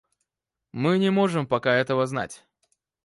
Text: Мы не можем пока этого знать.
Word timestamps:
Мы 0.71 0.97
не 0.97 1.11
можем 1.11 1.45
пока 1.45 1.75
этого 1.75 2.07
знать. 2.07 2.43